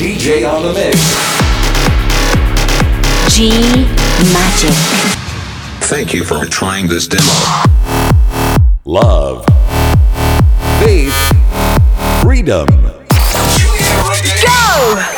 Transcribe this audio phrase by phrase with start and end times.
[0.00, 0.96] DJ on the mix.
[3.36, 3.50] G
[4.32, 4.72] Magic.
[5.90, 7.30] Thank you for trying this demo.
[8.86, 9.44] Love.
[10.80, 11.12] Faith.
[12.22, 12.66] Freedom.
[12.66, 13.04] Go!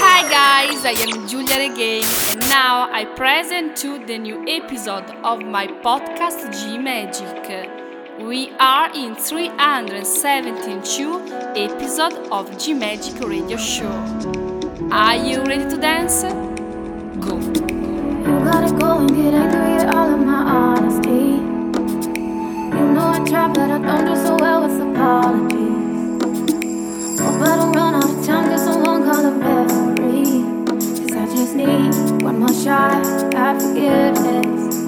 [0.02, 5.44] Hi guys, I am Giulia Regain, and now I present you the new episode of
[5.44, 7.70] my podcast G Magic.
[8.20, 11.22] We are in 372
[11.54, 14.41] episode of G Magic Radio Show.
[14.94, 16.20] Are you ready to dance?
[16.20, 17.40] Go.
[17.40, 21.40] You gotta go and get angry at all of my honesty.
[22.76, 26.20] You know I try, but I don't do so well with apologies.
[27.22, 30.44] Oh, but I run out of time, cause someone call a referee.
[30.68, 34.81] Cause I just need one more shot at forgiveness.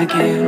[0.00, 0.47] Again.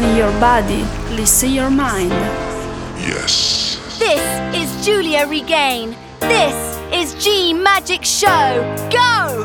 [0.00, 0.82] Listen your body,
[1.14, 2.08] listen your mind.
[2.96, 3.76] Yes.
[3.98, 4.22] This
[4.56, 5.94] is Giulia Regain.
[6.20, 8.64] This is G Magic Show.
[8.90, 9.44] Go!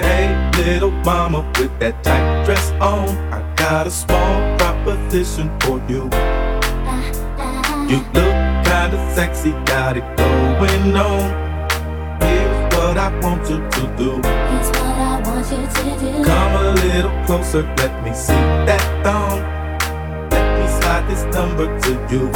[0.00, 3.10] Hey, little mama with that tight dress on.
[3.30, 6.04] I got a small proposition for you.
[7.84, 8.34] You look
[8.64, 11.20] kinda sexy, got it going on.
[12.22, 14.87] Here's what I want you to do.
[14.98, 19.38] Come a little closer, let me see that thong.
[20.30, 22.26] Let me slide this number to you.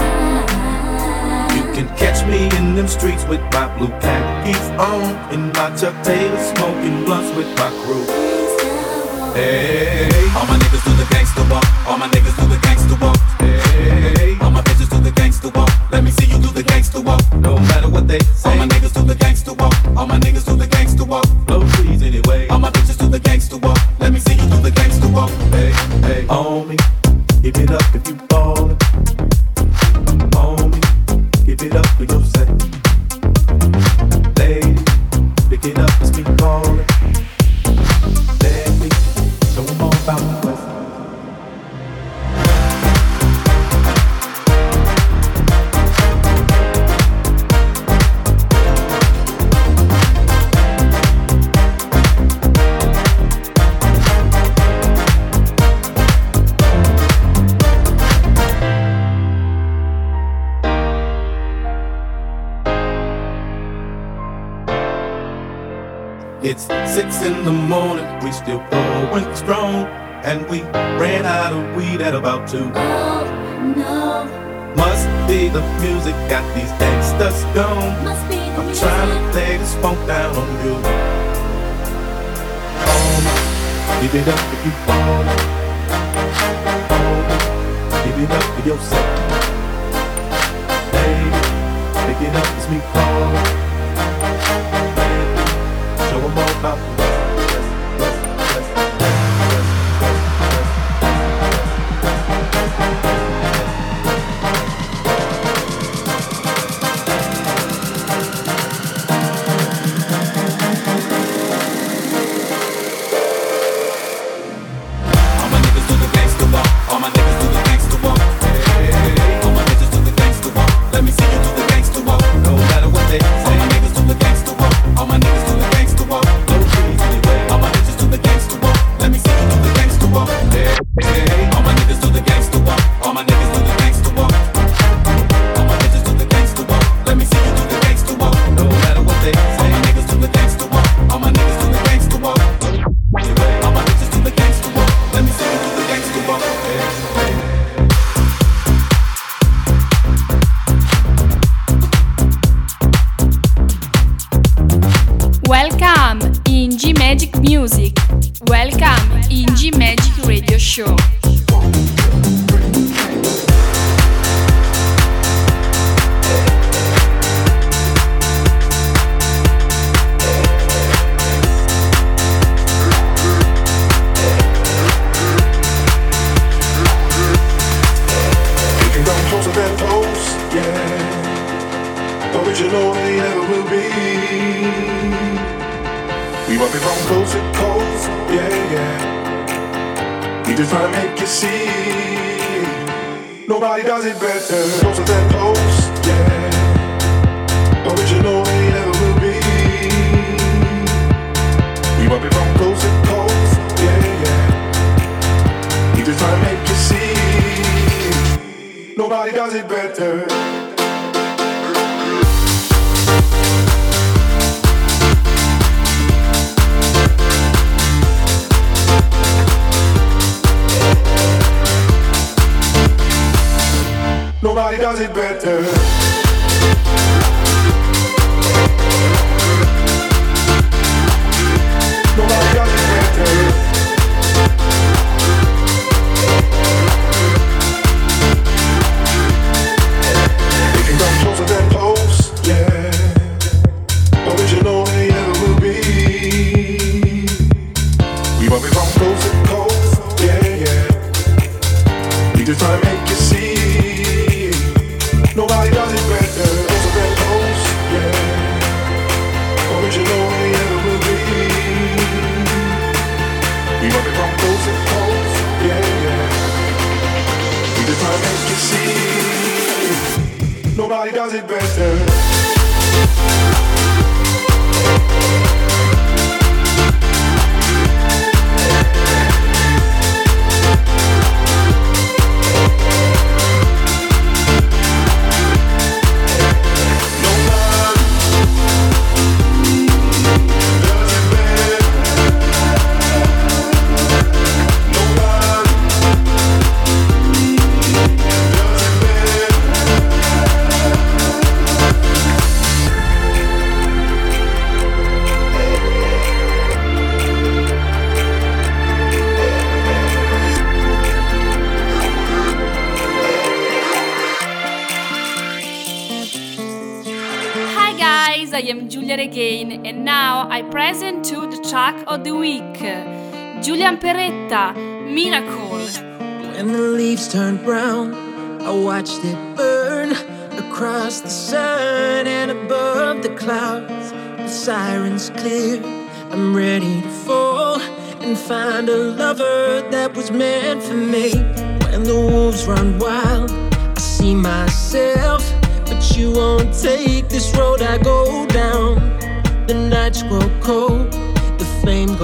[1.57, 5.95] You can catch me in them streets with my blue khakis on, in my Chuck
[6.05, 8.07] Taylor smoking blunts with my crew.
[9.35, 11.67] Hey, all my niggas do the gangsta walk.
[11.89, 13.19] All my niggas do the gangsta walk.
[13.41, 13.82] Hey,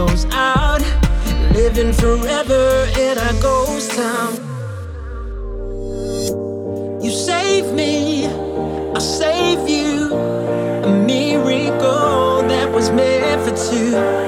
[0.08, 0.80] goes out,
[1.52, 4.34] living forever in a ghost town.
[7.02, 14.27] You save me, I save you, a miracle that was meant for two.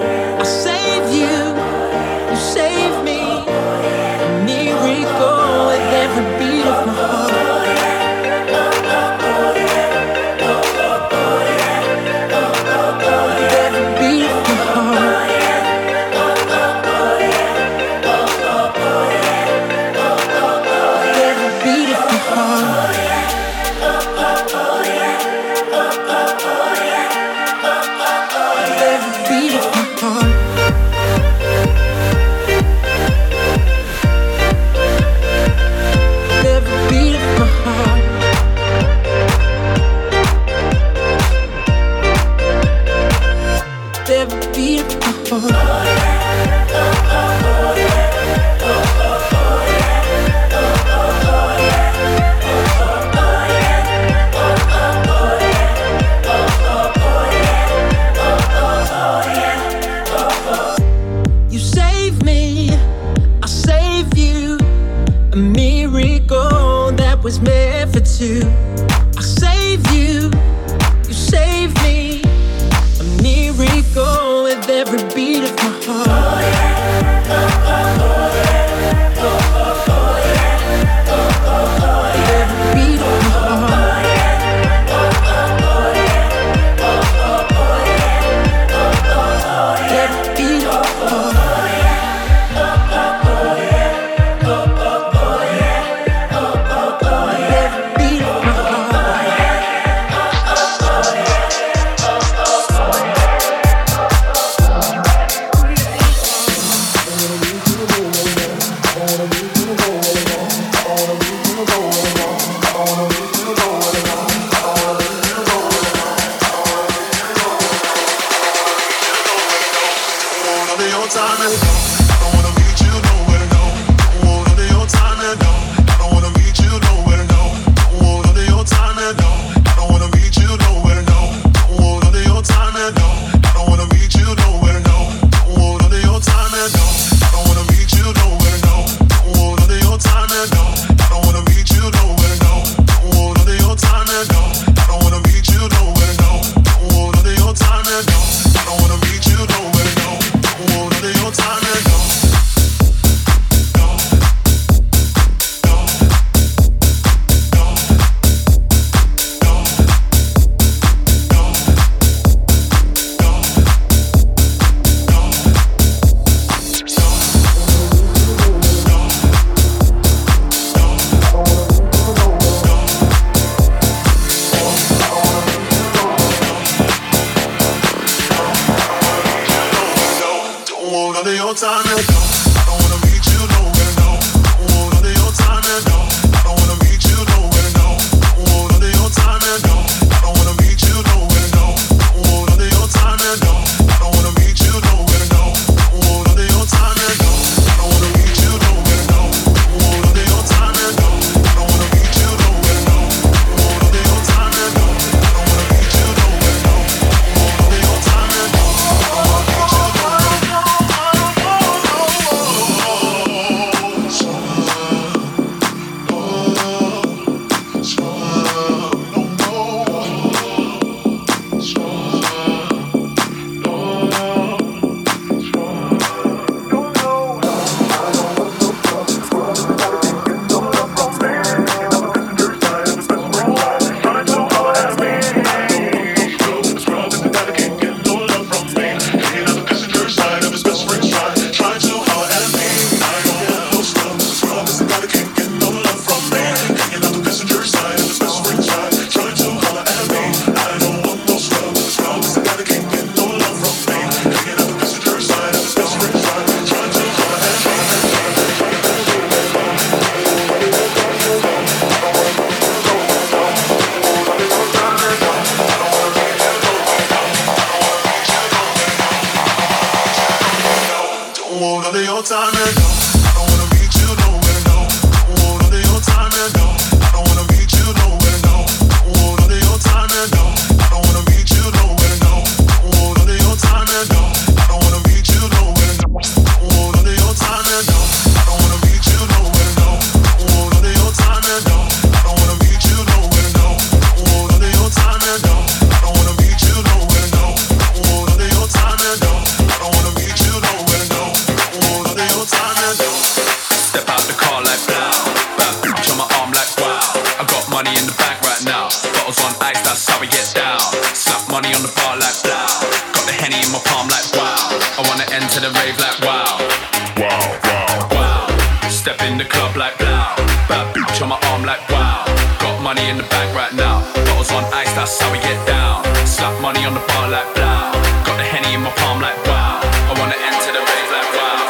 [325.01, 326.05] that's how we get down.
[326.29, 327.89] Slap money on the bar like blow.
[328.29, 329.81] Got the henny in my palm like wow.
[329.81, 331.65] I wanna enter the rave like wow.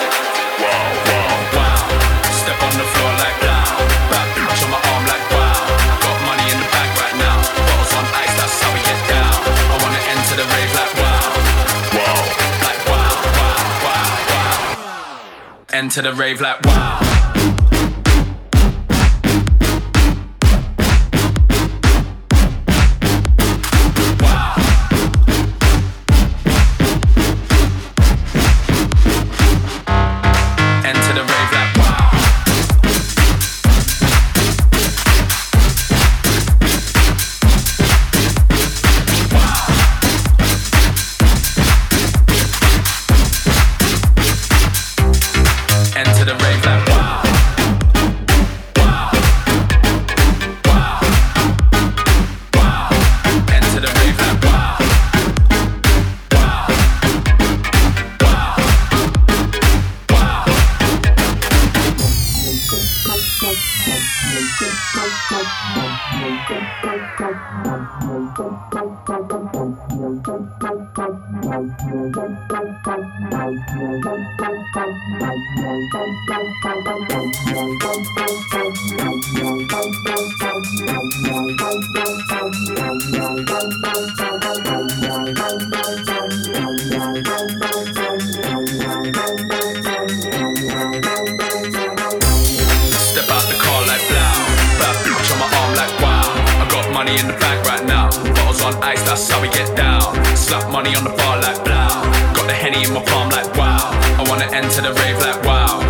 [0.62, 1.80] Wow, wow, wow.
[2.42, 3.38] Step on the floor like
[4.50, 5.62] on my arm like wow.
[6.02, 7.38] Got money in the bag right now.
[7.70, 9.38] Bottles on ice, that's how we get down.
[9.46, 11.30] I wanna enter the rave like wow.
[11.94, 12.18] Wow.
[12.66, 14.58] Like wow, wow, wow, wow.
[15.70, 17.09] Enter the rave like wow.
[105.44, 105.80] Wow.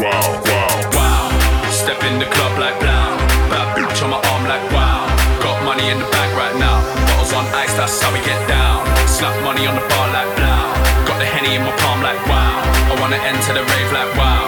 [0.00, 1.24] Wow, wow, wow.
[1.70, 3.16] Step in the club like blow.
[3.50, 5.06] Bad bitch on my arm like wow.
[5.42, 6.80] Got money in the bank right now.
[7.06, 8.84] Bottles on ice, that's how we get down.
[9.06, 10.62] Slap money on the bar like blow.
[11.08, 12.60] Got the henny in my palm like wow.
[12.90, 14.46] I wanna enter the rave like wow.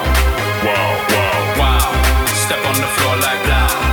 [0.67, 1.89] Wow, wow, wow.
[2.45, 3.92] Step on the floor like blah.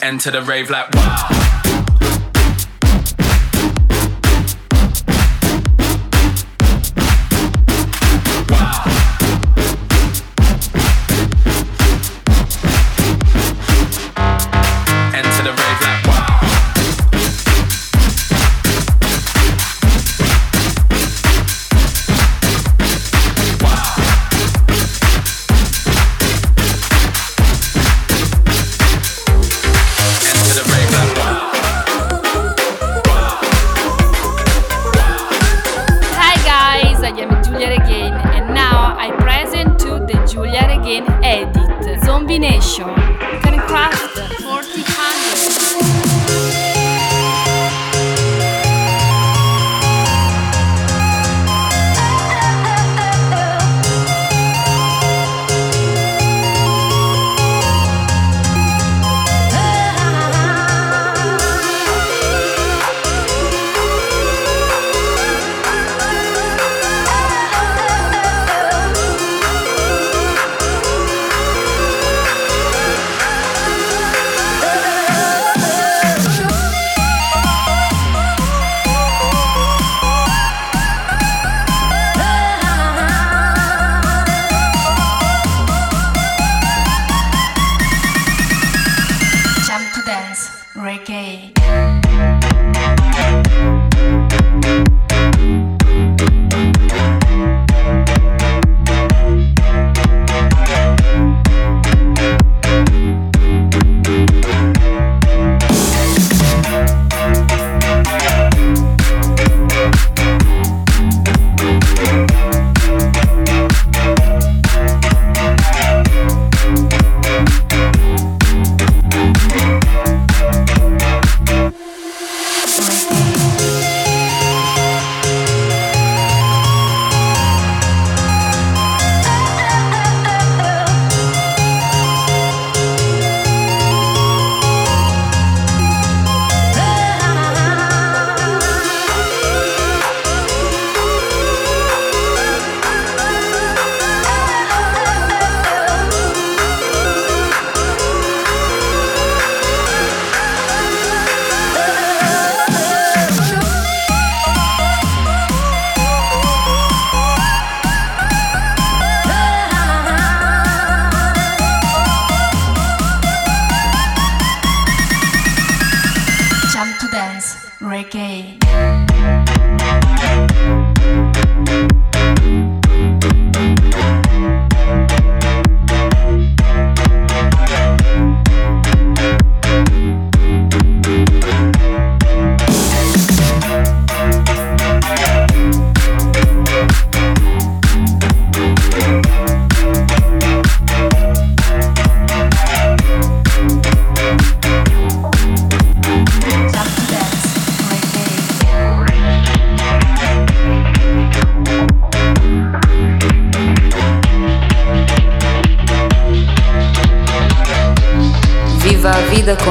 [0.00, 1.57] Enter the rave like wow.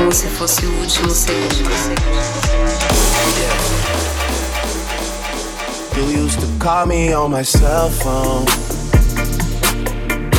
[0.08, 1.66] Como se fosse o último segundo.
[5.98, 8.46] You used to call me on my cell phone.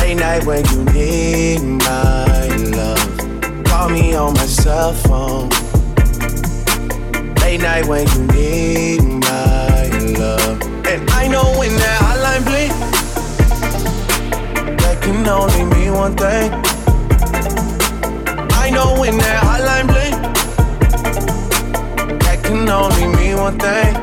[0.01, 3.63] Late night when you need my love.
[3.65, 5.49] Call me on my cell phone.
[7.41, 10.59] Late night when you need my love.
[10.87, 12.73] And I know when that hotline bling,
[14.77, 16.69] that can only mean one thing.
[18.69, 20.21] I know when that hotline bling,
[22.19, 23.95] that can only mean one thing.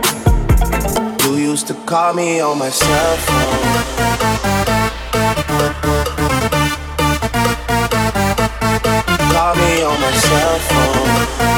[1.24, 3.56] You used to call me on my cell phone.
[9.32, 11.55] Call me on my cell phone.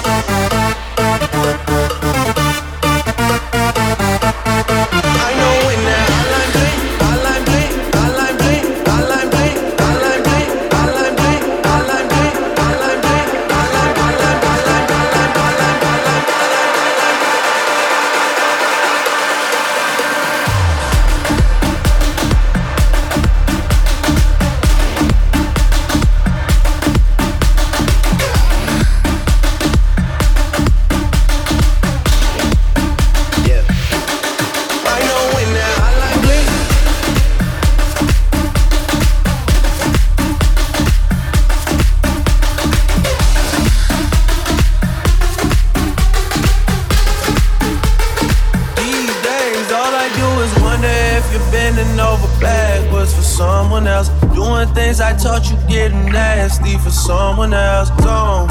[51.79, 54.09] Bending over backwards for someone else.
[54.35, 57.91] Doing things I taught you getting nasty for someone else.
[58.03, 58.51] Don't,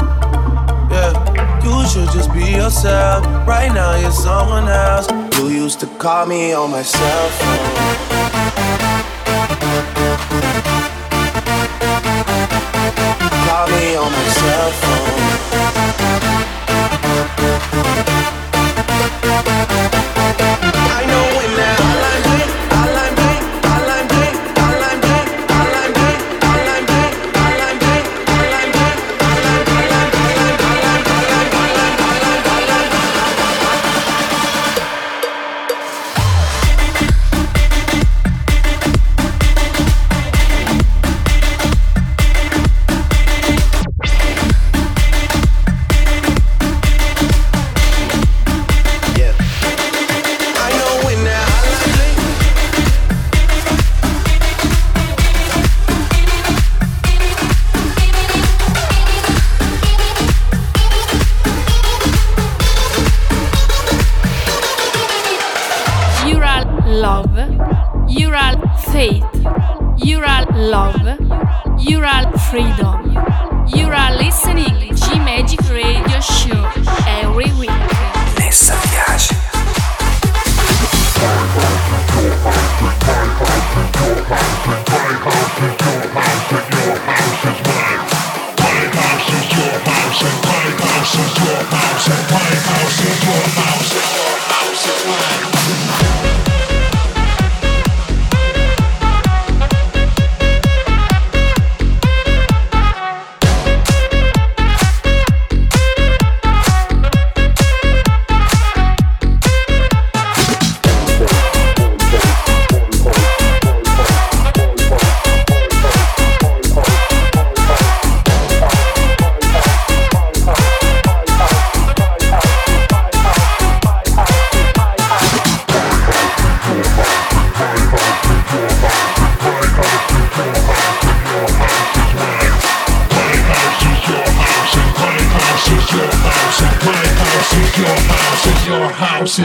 [0.90, 1.12] yeah.
[1.62, 3.24] You should just be yourself.
[3.46, 5.06] Right now, you're someone else.
[5.36, 7.98] You used to call me on my cell phone.
[13.46, 16.17] Call me on my cell phone.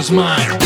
[0.03, 0.62] Is mine.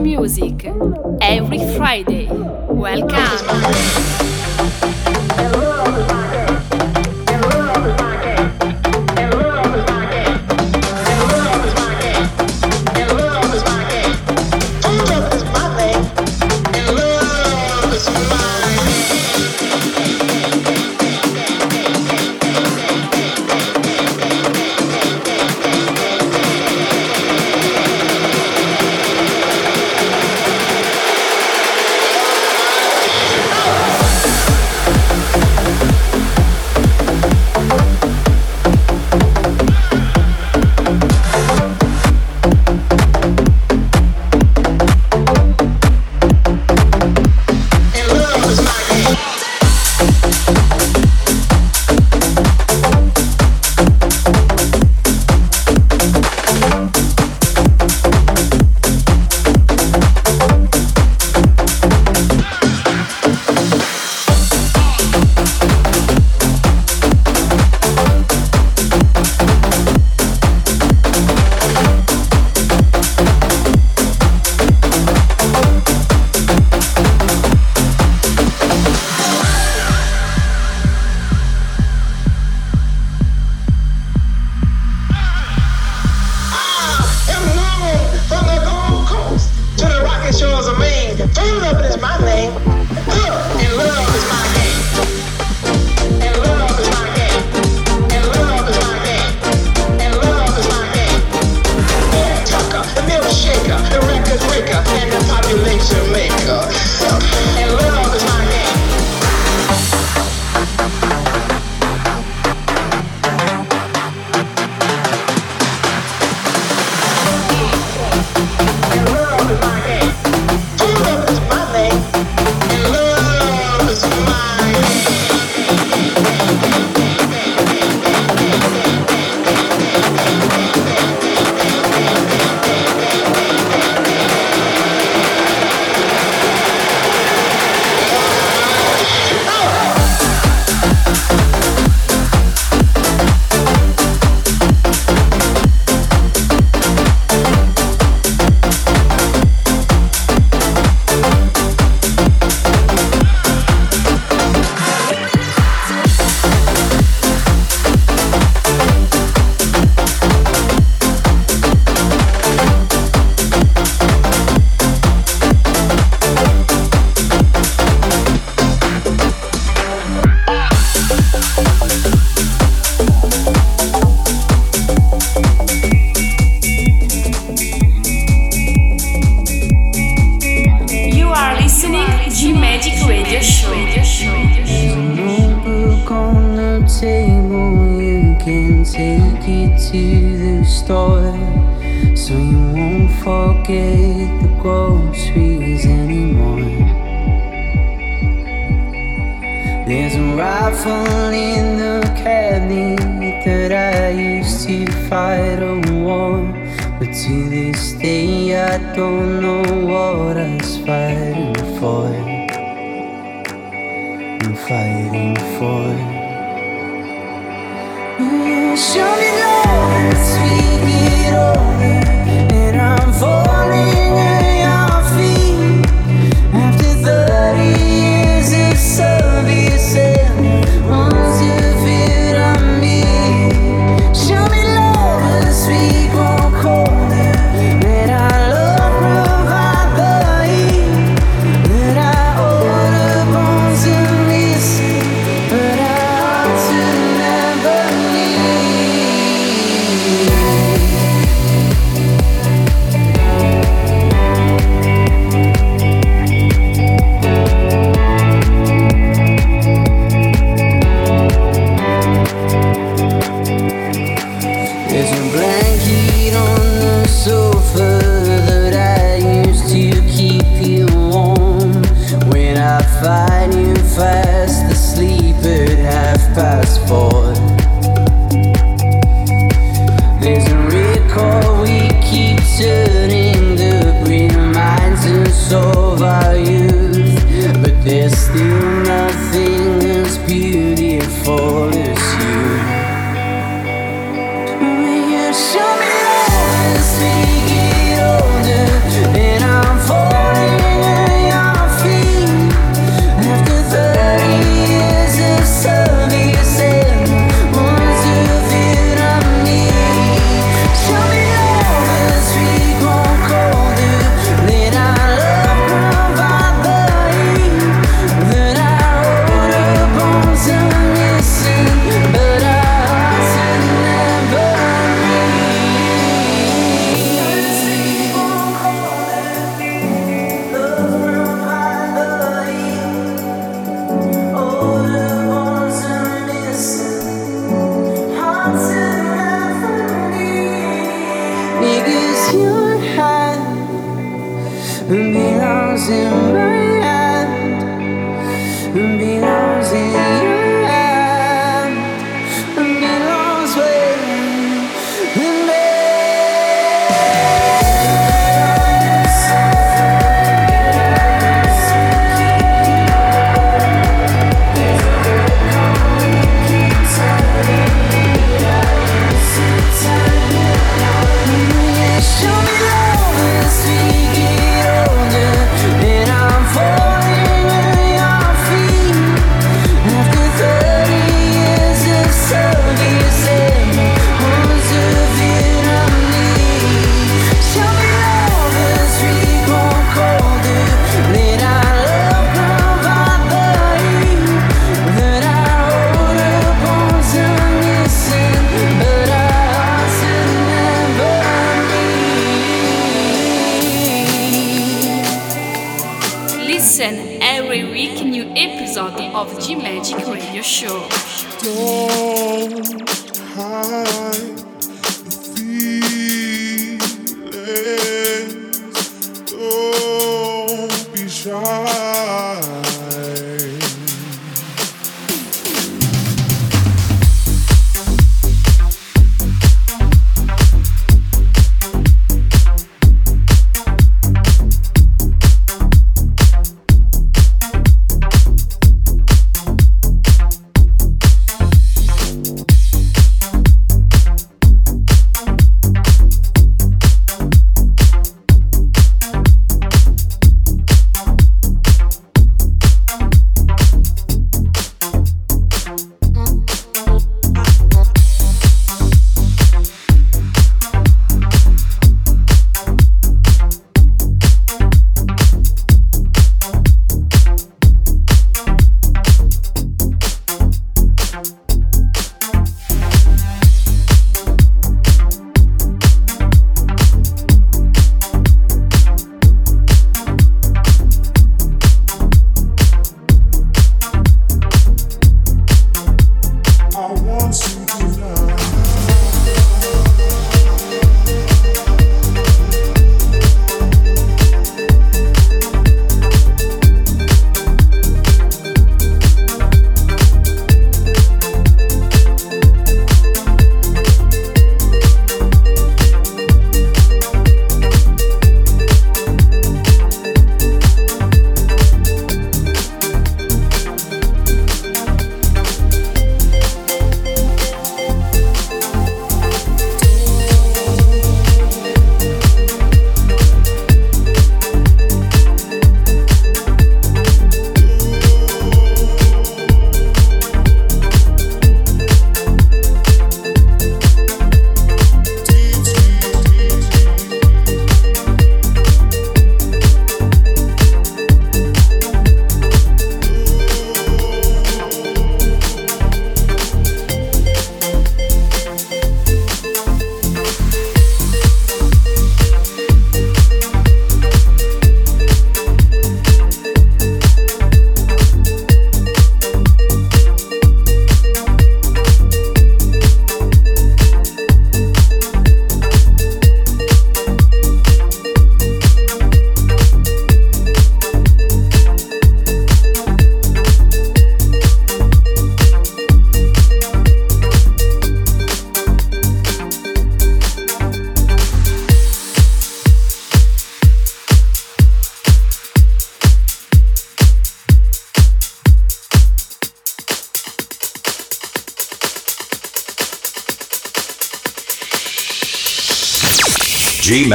[0.00, 0.66] Music.
[1.20, 2.28] Every Friday.
[2.28, 3.65] Welcome.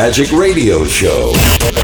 [0.04, 1.32] Magic Radio Show.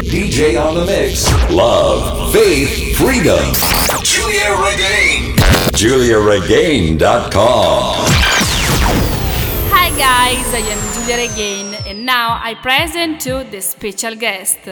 [0.02, 1.32] DJ on the mix.
[1.52, 3.54] Love, faith, freedom.
[4.02, 5.36] Giulia Regain.
[5.78, 7.94] GiuliaRegain.com.
[9.70, 14.68] Hi guys, I am Giulia Regain and now I present to the special guest.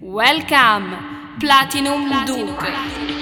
[0.00, 0.94] Welcome,
[1.40, 3.13] Platinum, Platinum Doug.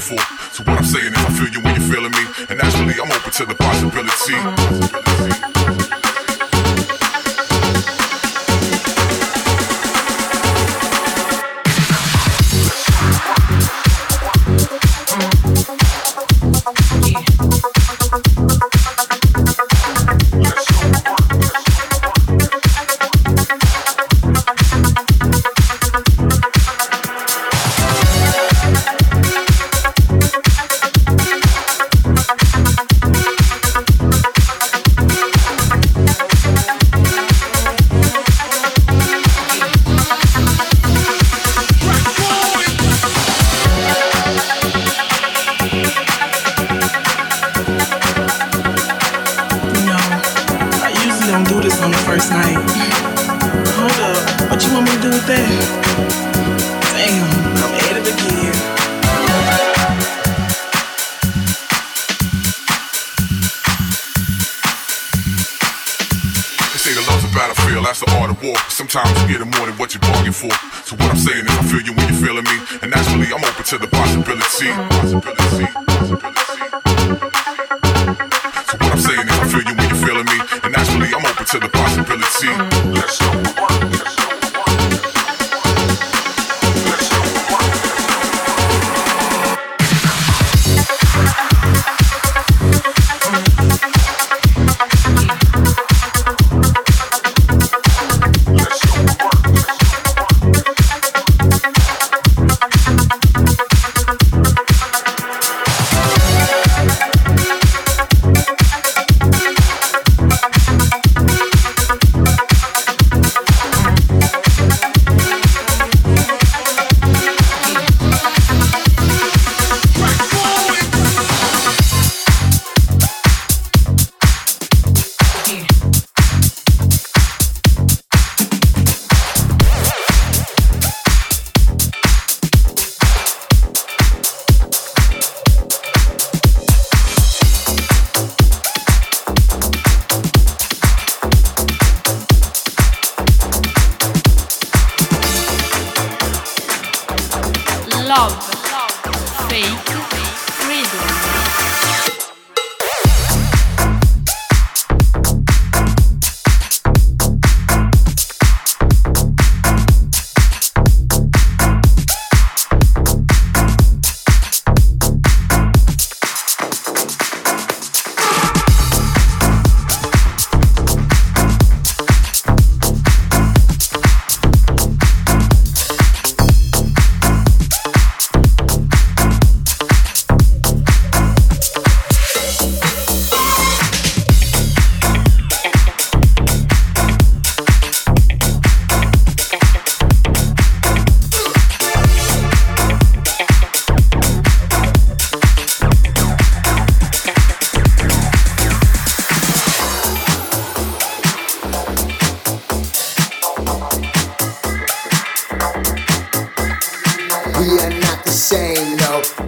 [0.00, 0.18] for.
[0.52, 1.15] So what I'm saying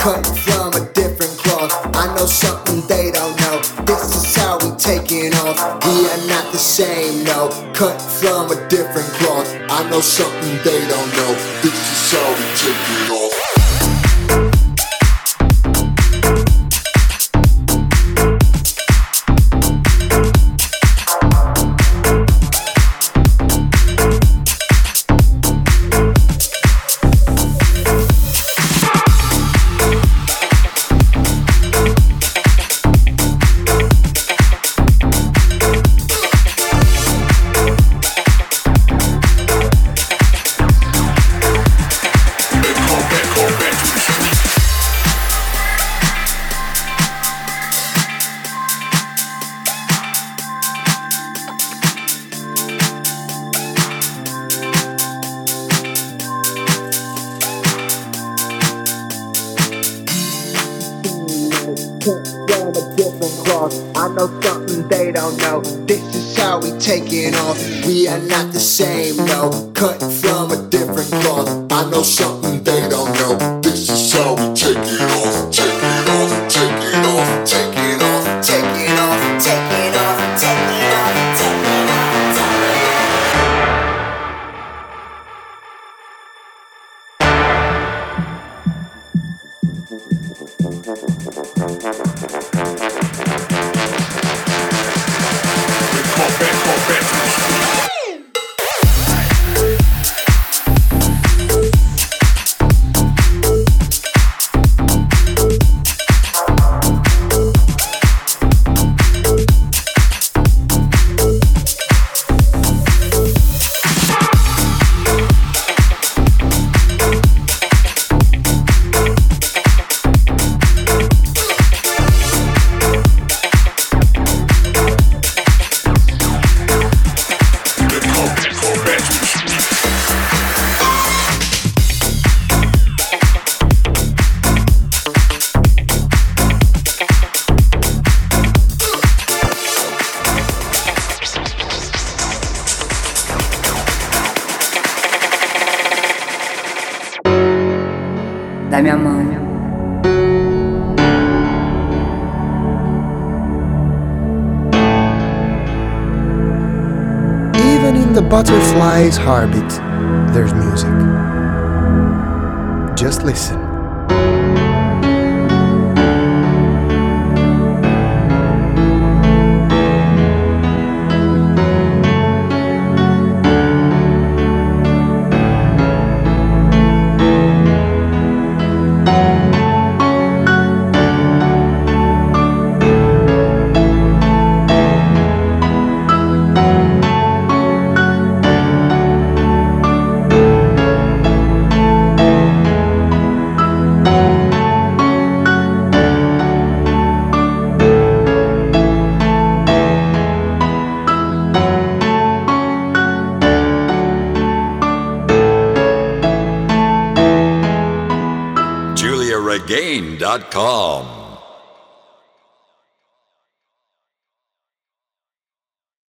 [0.09, 1.71] cut from a different cloth.
[1.95, 3.57] I know something they don't know.
[3.85, 5.59] This is how we taking off.
[5.85, 7.51] We are not the same, no.
[7.75, 9.49] Cut from a different cloth.
[9.69, 11.28] I know something they don't know.